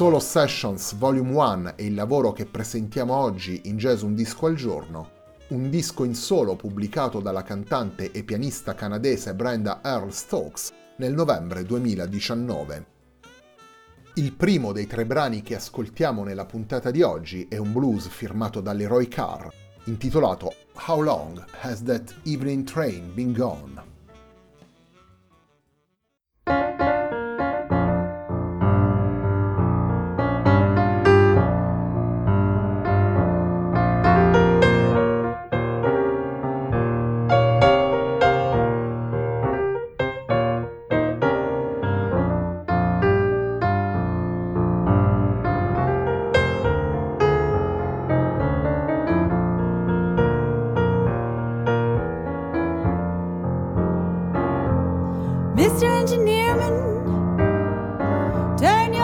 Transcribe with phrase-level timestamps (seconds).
[0.00, 4.54] Solo Sessions Volume 1 è il lavoro che presentiamo oggi in Jazz Un Disco al
[4.54, 5.10] Giorno,
[5.48, 11.64] un disco in solo pubblicato dalla cantante e pianista canadese Brenda Earl Stokes nel novembre
[11.64, 12.86] 2019.
[14.14, 18.62] Il primo dei tre brani che ascoltiamo nella puntata di oggi è un blues firmato
[18.62, 19.48] da Leroy Carr,
[19.84, 20.54] intitolato
[20.86, 23.99] How Long Has That Evening Train Been Gone?
[58.60, 58.99] Turn your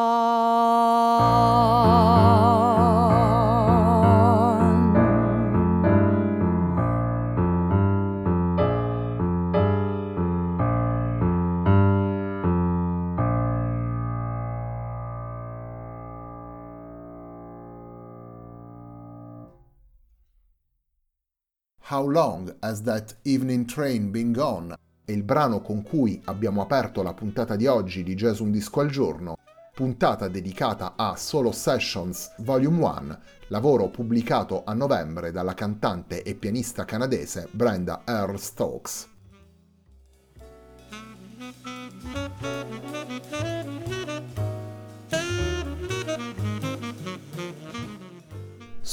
[21.91, 24.75] How Long Has That Evening Train Been Gone
[25.11, 28.79] è il brano con cui abbiamo aperto la puntata di oggi di Jazz Un Disco
[28.79, 29.37] al Giorno,
[29.73, 36.85] puntata dedicata a Solo Sessions Volume 1, lavoro pubblicato a novembre dalla cantante e pianista
[36.85, 39.09] canadese Brenda Earl Stokes.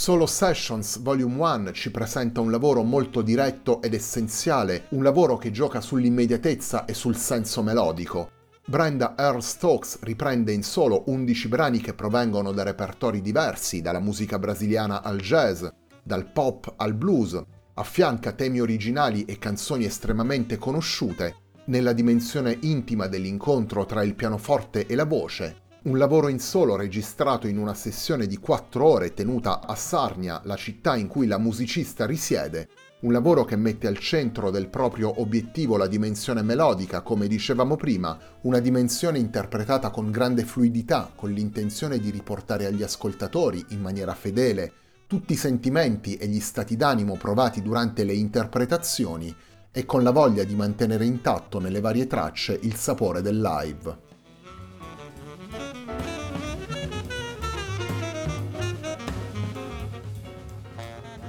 [0.09, 5.51] Solo Sessions Volume 1 ci presenta un lavoro molto diretto ed essenziale, un lavoro che
[5.51, 8.31] gioca sull'immediatezza e sul senso melodico.
[8.65, 14.39] Brenda Earl Stokes riprende in solo 11 brani che provengono da repertori diversi, dalla musica
[14.39, 15.67] brasiliana al jazz,
[16.03, 17.39] dal pop al blues,
[17.75, 21.35] affianca temi originali e canzoni estremamente conosciute,
[21.67, 27.47] nella dimensione intima dell'incontro tra il pianoforte e la voce, un lavoro in solo registrato
[27.47, 32.05] in una sessione di 4 ore tenuta a Sarnia, la città in cui la musicista
[32.05, 32.69] risiede,
[33.01, 38.19] un lavoro che mette al centro del proprio obiettivo la dimensione melodica, come dicevamo prima,
[38.43, 44.73] una dimensione interpretata con grande fluidità, con l'intenzione di riportare agli ascoltatori, in maniera fedele,
[45.07, 49.35] tutti i sentimenti e gli stati d'animo provati durante le interpretazioni
[49.73, 54.08] e con la voglia di mantenere intatto nelle varie tracce il sapore del live.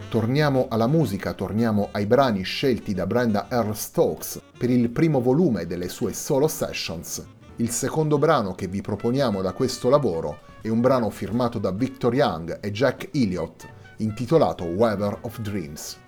[0.10, 5.68] Torniamo alla musica, torniamo ai brani scelti da Brenda Earl Stokes per il primo volume
[5.68, 7.24] delle sue solo sessions.
[7.58, 12.16] Il secondo brano che vi proponiamo da questo lavoro è un brano firmato da Victor
[12.16, 16.00] Young e Jack Elliott, intitolato Weather of Dreams.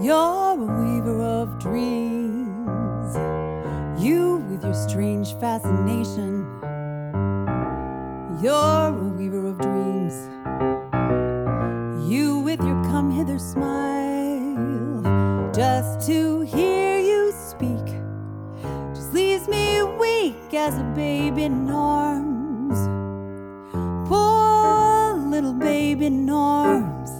[0.00, 2.05] You're a weaver of dreams.
[4.76, 6.46] Strange fascination.
[8.42, 10.14] You're a weaver of dreams.
[12.06, 15.02] You with your come hither smile.
[15.54, 17.86] Just to hear you speak
[18.94, 22.78] just leaves me weak as a babe in arms.
[24.06, 27.10] Poor little babe in arms,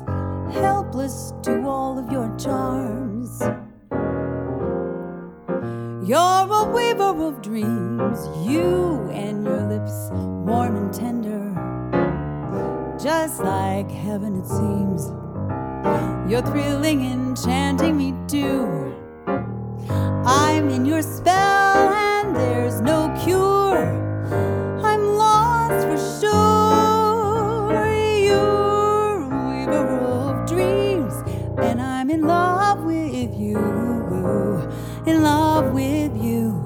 [0.55, 3.16] helpless to all of your charms.
[6.07, 11.51] You're a weaver of dreams, you and your lips warm and tender,
[12.97, 15.09] just like heaven it seems.
[16.31, 18.95] You're thrilling, enchanting me too.
[20.25, 22.96] I'm in your spell, and there's no
[32.17, 33.59] in love with you.
[35.05, 36.66] In love with you.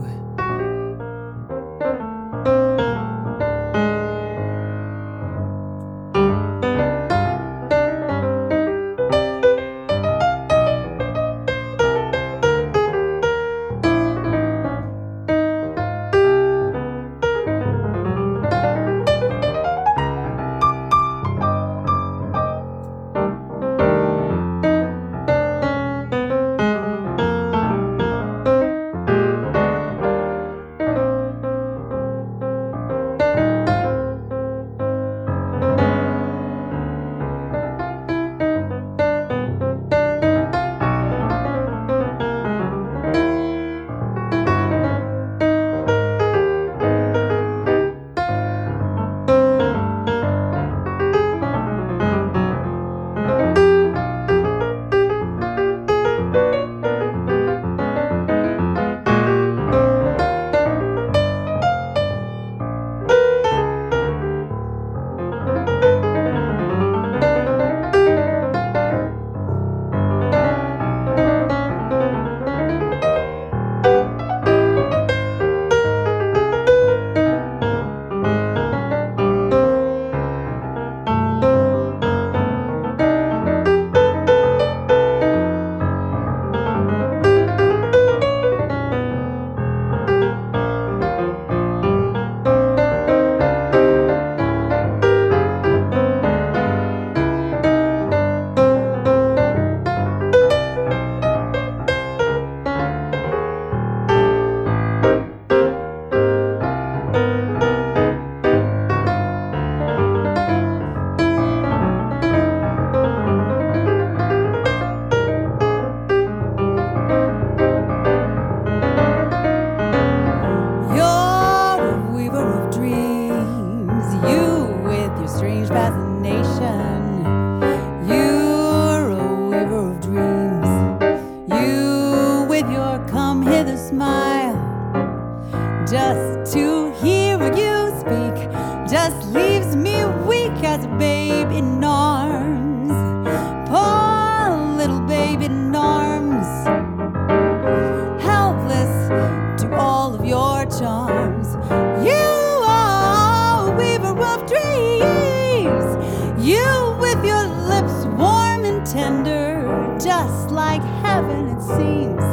[157.24, 159.62] Your lips warm and tender,
[160.00, 162.24] just like heaven it seems.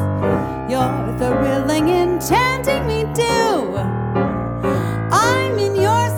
[0.70, 3.78] You're the thrilling, enchanting me too.
[5.12, 6.17] I'm in your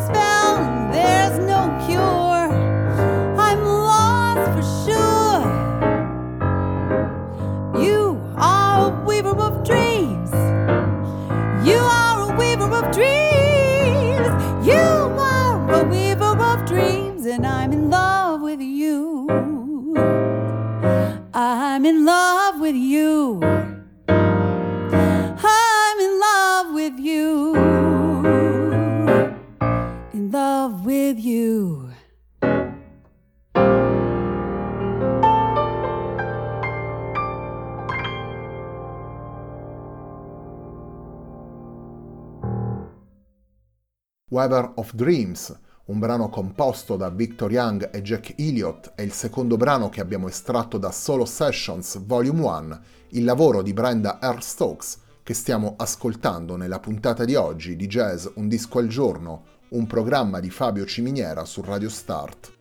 [44.39, 45.53] Weaver of Dreams,
[45.87, 50.29] un brano composto da Victor Young e Jack Elliott, è il secondo brano che abbiamo
[50.29, 52.79] estratto da Solo Sessions Volume 1,
[53.09, 54.41] il lavoro di Brenda R.
[54.41, 59.85] Stokes, che stiamo ascoltando nella puntata di oggi di Jazz Un disco al giorno, un
[59.87, 62.58] programma di Fabio Ciminiera su Radio Start.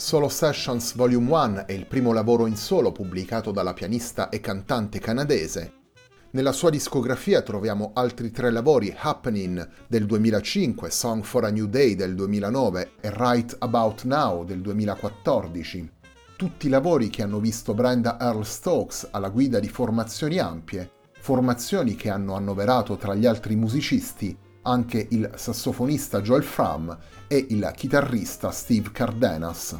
[0.00, 4.98] Solo Sessions Volume 1 è il primo lavoro in solo pubblicato dalla pianista e cantante
[4.98, 5.74] canadese.
[6.30, 11.96] Nella sua discografia troviamo altri tre lavori Happening del 2005, Song for a New Day
[11.96, 15.90] del 2009 e Right About Now del 2014.
[16.34, 22.08] Tutti lavori che hanno visto Brenda Earl Stokes alla guida di formazioni ampie, formazioni che
[22.08, 28.90] hanno annoverato tra gli altri musicisti anche il sassofonista Joel Fram e il chitarrista Steve
[28.92, 29.78] Cardenas.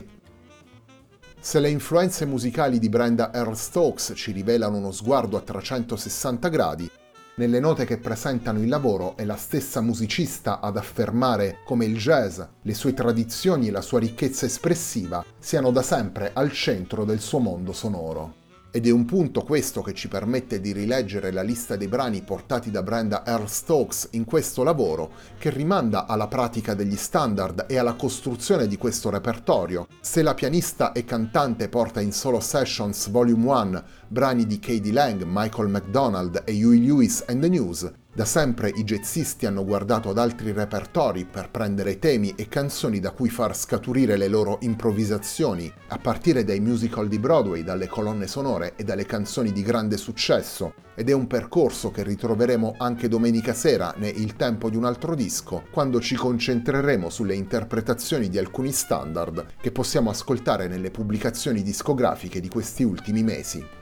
[1.41, 6.91] Se le influenze musicali di Brenda Earl Stokes ci rivelano uno sguardo a 360 gradi,
[7.37, 12.41] nelle note che presentano il lavoro è la stessa musicista ad affermare come il jazz,
[12.61, 17.39] le sue tradizioni e la sua ricchezza espressiva siano da sempre al centro del suo
[17.39, 18.40] mondo sonoro.
[18.73, 22.71] Ed è un punto questo che ci permette di rileggere la lista dei brani portati
[22.71, 27.95] da Brenda Earl Stokes in questo lavoro, che rimanda alla pratica degli standard e alla
[27.95, 29.89] costruzione di questo repertorio.
[30.01, 35.25] Se la pianista e cantante porta in solo sessions Volume 1 brani di Katie Lang,
[35.27, 40.19] Michael McDonald e Huey Lewis and the News, da sempre i jazzisti hanno guardato ad
[40.19, 45.99] altri repertori per prendere temi e canzoni da cui far scaturire le loro improvvisazioni, a
[45.99, 51.09] partire dai musical di Broadway, dalle colonne sonore e dalle canzoni di grande successo, ed
[51.09, 55.63] è un percorso che ritroveremo anche domenica sera ne Il tempo di un altro disco,
[55.71, 62.49] quando ci concentreremo sulle interpretazioni di alcuni standard che possiamo ascoltare nelle pubblicazioni discografiche di
[62.49, 63.80] questi ultimi mesi.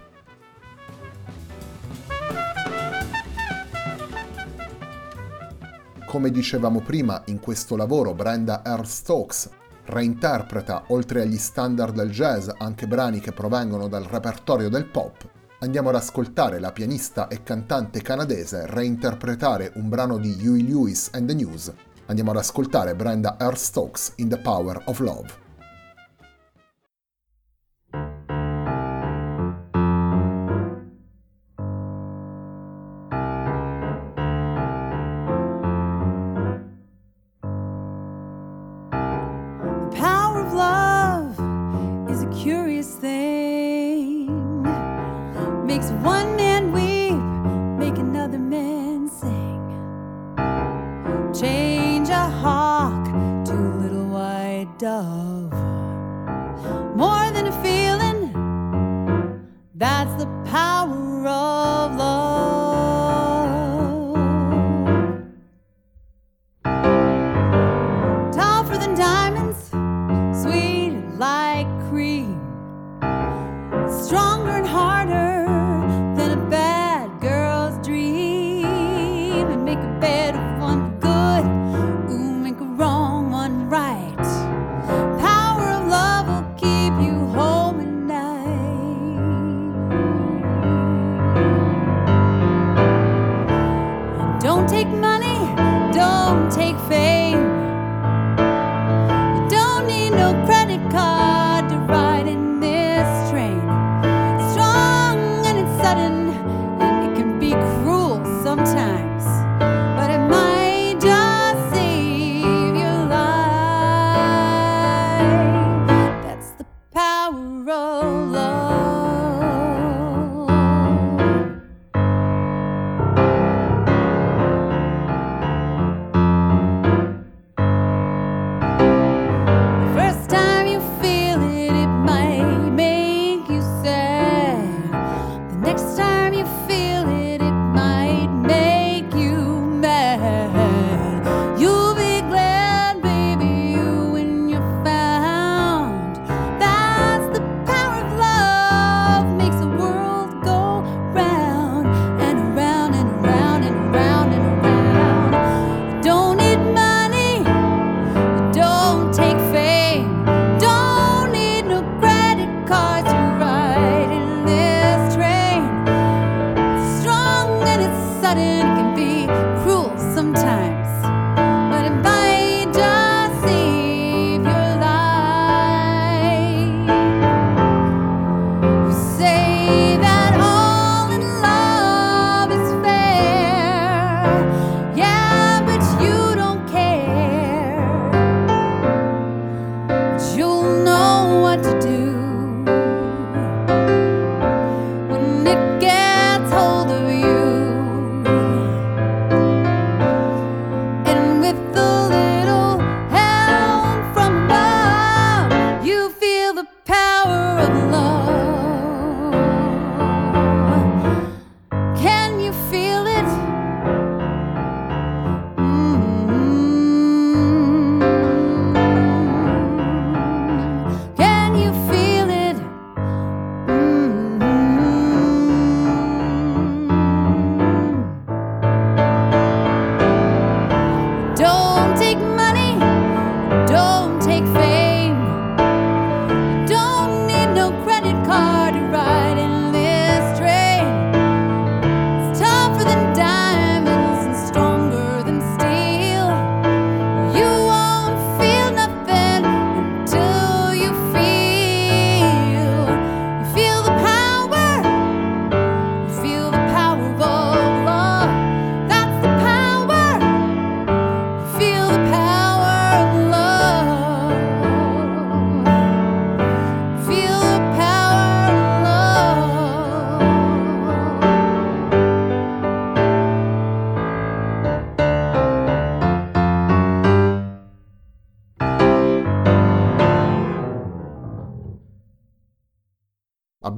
[6.09, 8.87] Come dicevamo prima, in questo lavoro Brenda R.
[8.87, 9.50] Stokes
[9.85, 15.29] reinterpreta, oltre agli standard del jazz, anche brani che provengono dal repertorio del pop.
[15.59, 21.29] Andiamo ad ascoltare la pianista e cantante canadese reinterpretare un brano di Huey Lewis and
[21.29, 21.71] the News.
[22.07, 23.59] Andiamo ad ascoltare Brenda R.
[23.59, 25.48] Stokes in The Power of Love.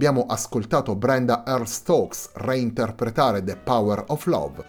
[0.01, 4.65] Abbiamo ascoltato Brenda Earl Stokes reinterpretare The Power of Love.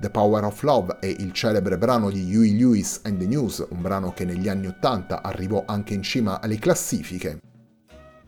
[0.00, 3.80] The Power of Love è il celebre brano di Huey Lewis and the News, un
[3.80, 7.38] brano che negli anni Ottanta arrivò anche in cima alle classifiche.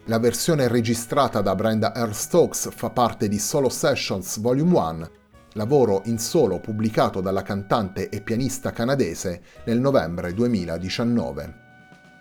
[0.04, 5.10] La versione registrata da Brenda Earl Stokes fa parte di Solo Sessions Volume 1,
[5.54, 11.65] lavoro in solo pubblicato dalla cantante e pianista canadese nel novembre 2019.